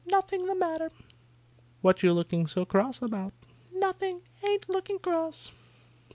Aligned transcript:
"Nothing 0.09 0.47
the 0.47 0.55
matter." 0.55 0.89
"What 1.81 2.01
you 2.01 2.11
looking 2.11 2.47
so 2.47 2.65
cross 2.65 3.03
about?" 3.03 3.33
"Nothing; 3.71 4.21
ain't 4.43 4.67
looking 4.67 4.97
cross." 4.97 5.51